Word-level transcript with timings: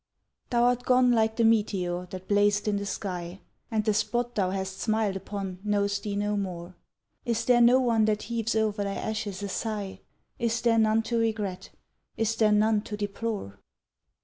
Thou'rt 0.49 0.83
gone 0.83 1.11
like 1.11 1.35
the 1.35 1.43
meteor 1.43 2.07
that 2.09 2.27
blazed 2.27 2.67
in 2.67 2.77
the 2.77 2.87
sky, 2.87 3.39
And 3.69 3.85
the 3.85 3.93
spot 3.93 4.33
thou 4.33 4.49
hast 4.49 4.79
smiled 4.79 5.15
upon 5.15 5.59
knows 5.63 5.99
thee 5.99 6.15
no 6.15 6.35
more, 6.35 6.75
Is 7.23 7.45
there 7.45 7.61
no 7.61 7.79
one 7.79 8.05
that 8.05 8.23
heaves 8.23 8.55
o'er 8.55 8.71
thy 8.71 8.95
ashes 8.95 9.43
a 9.43 9.47
sigh? 9.49 9.99
Is 10.39 10.61
there 10.61 10.79
none 10.79 11.03
to 11.03 11.19
regret? 11.19 11.69
Is 12.17 12.35
there 12.35 12.51
none 12.51 12.81
to 12.81 12.97
deplore? 12.97 13.59